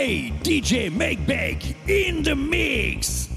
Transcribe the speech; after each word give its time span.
Hey, 0.00 0.32
DJ 0.42 0.90
MegBeg 0.90 1.74
in 1.86 2.22
the 2.22 2.34
mix. 2.34 3.29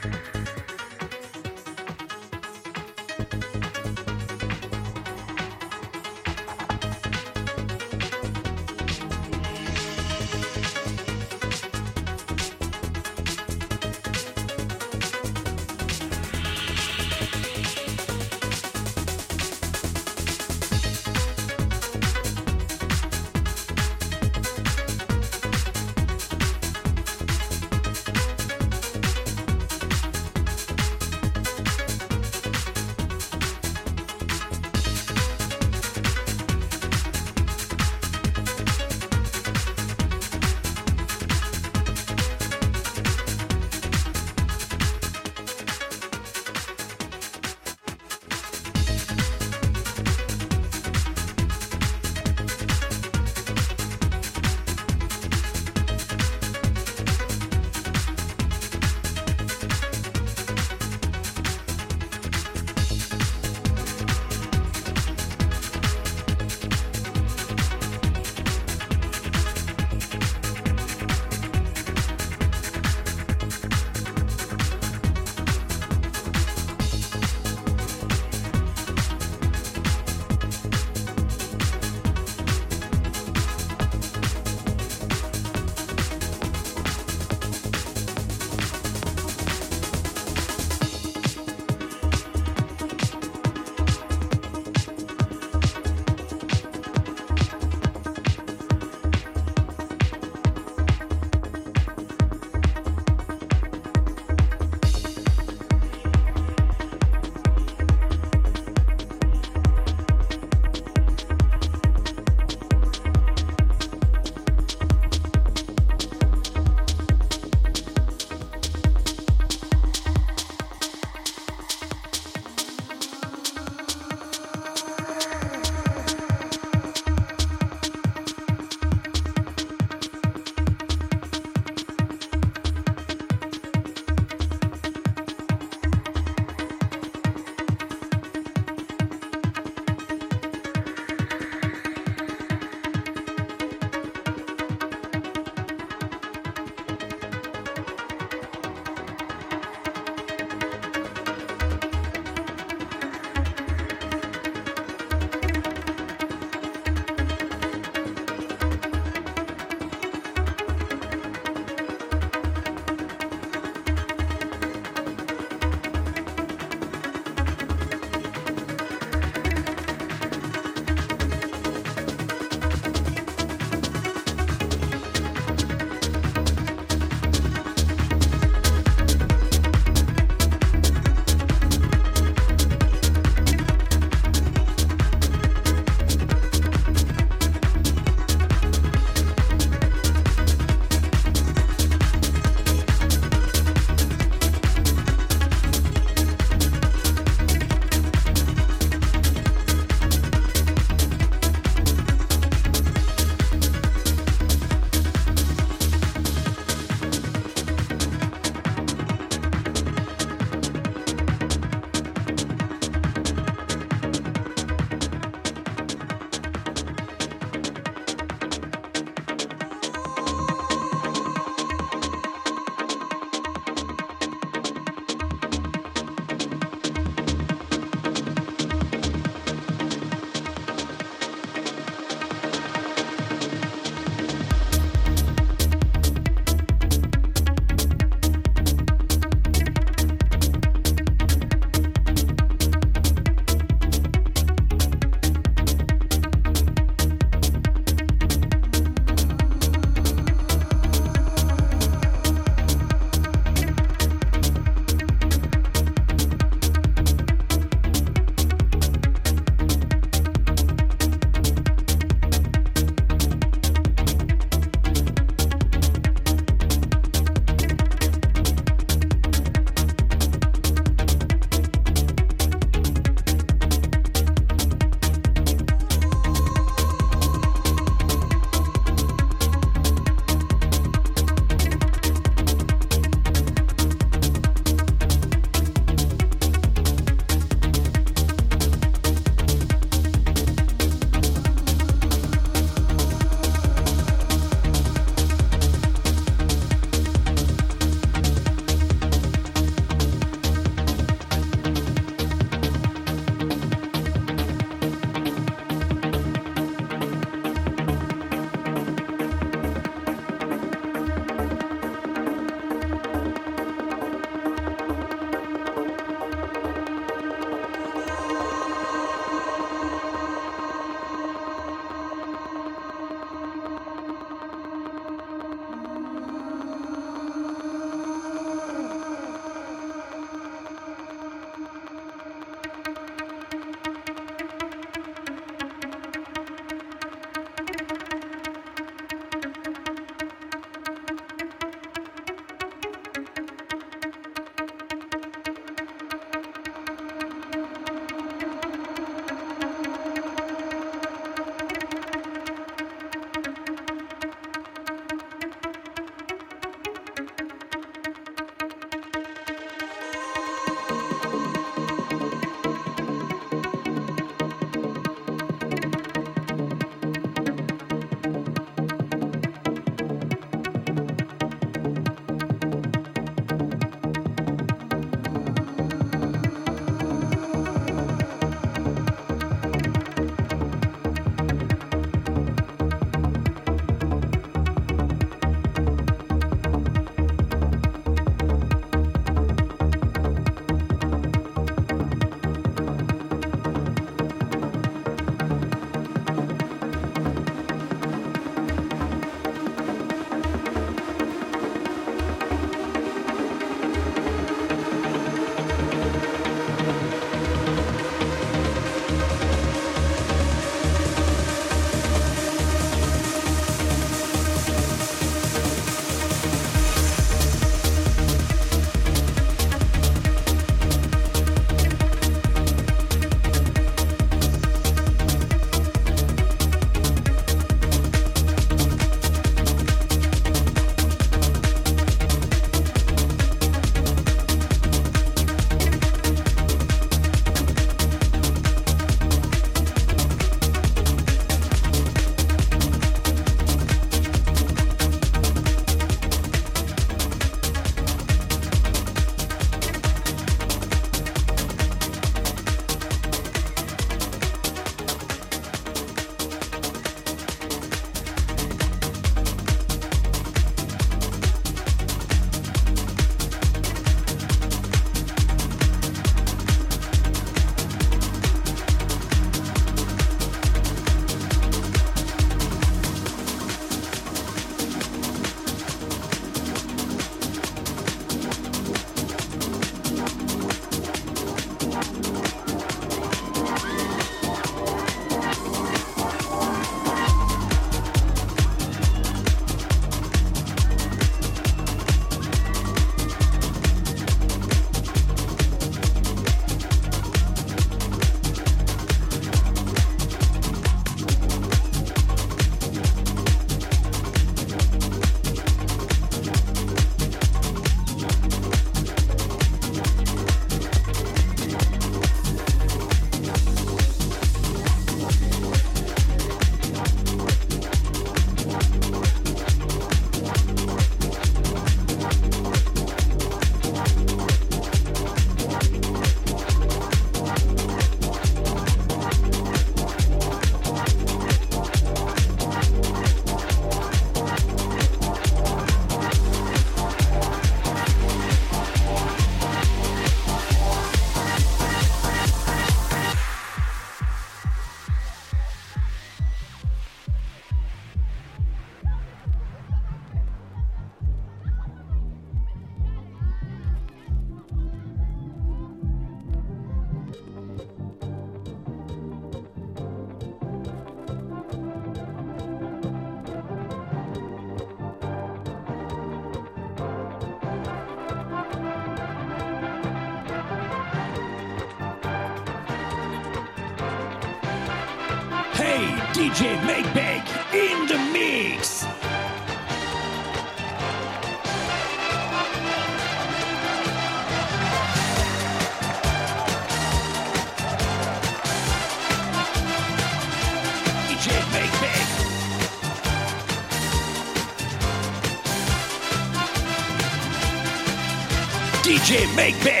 DJ 599.61 599.73
MegBeg. 599.73 600.00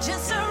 Just 0.00 0.28
surrender 0.28 0.47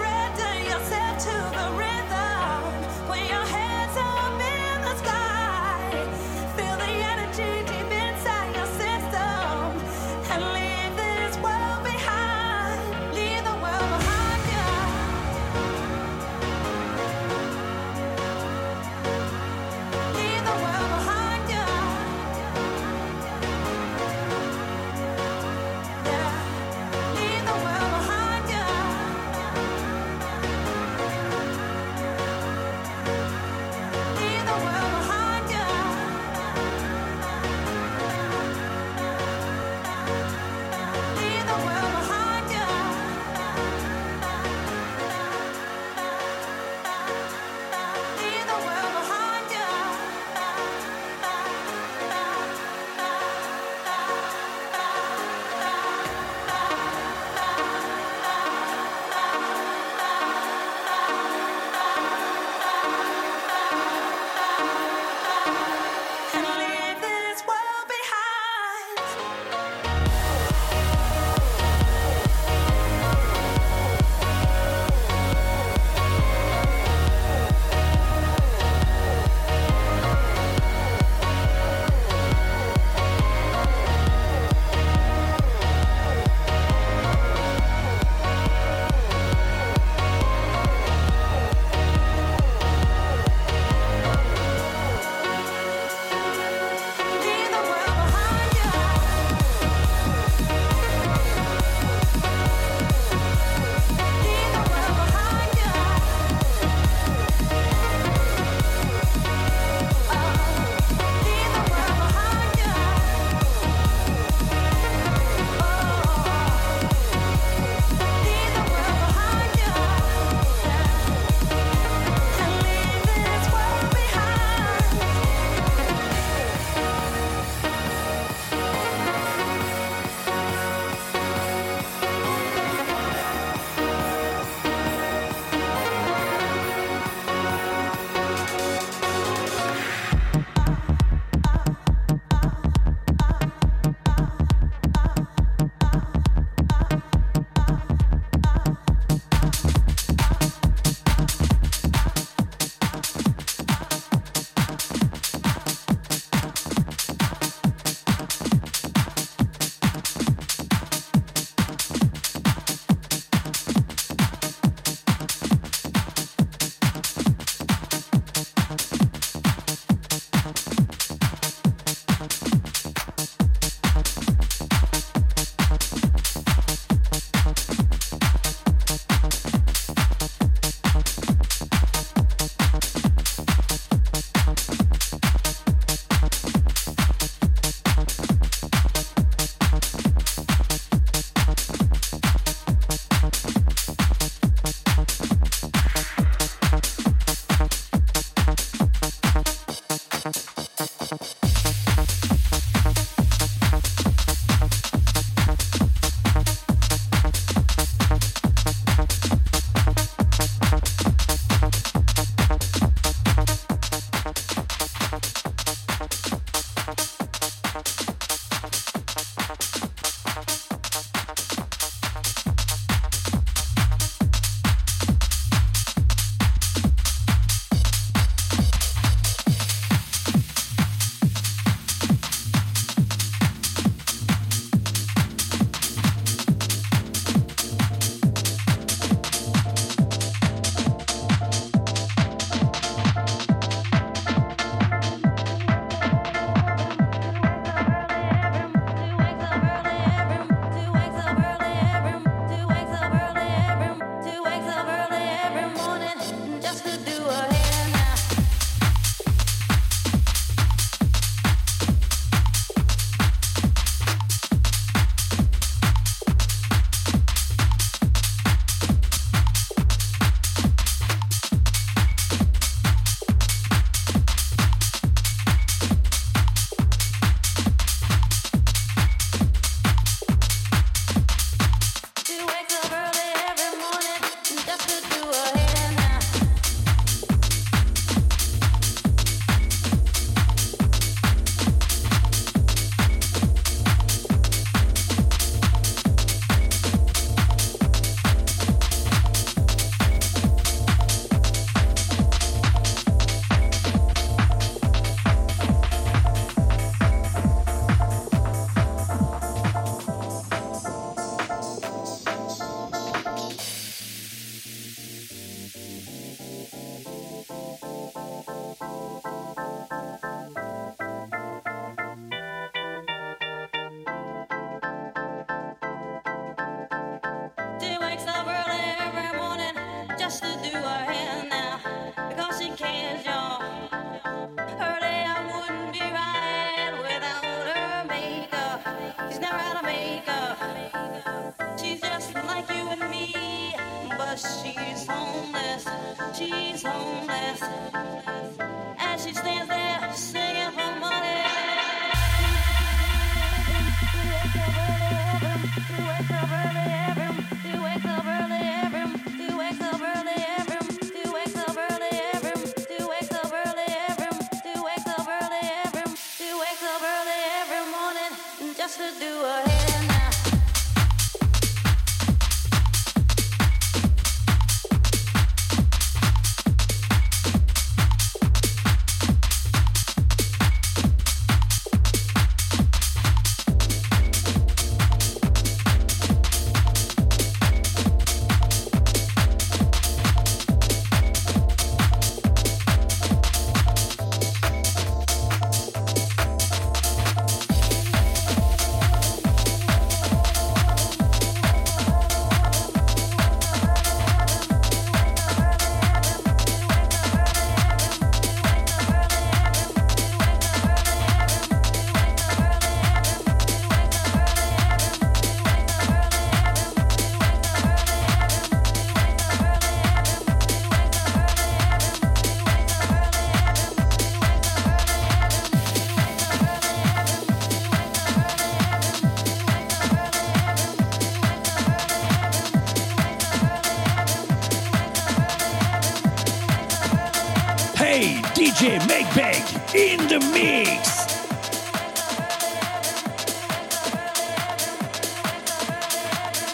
DJ 438.78 439.00
MegBeg 439.08 439.94
in 439.96 440.28
the 440.28 440.38
mix. 440.52 441.26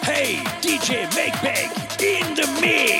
Hey, 0.02 0.34
DJ 0.61 1.07
MegBeg 1.12 1.70
in 2.02 2.34
the 2.34 2.46
mix. 2.61 2.93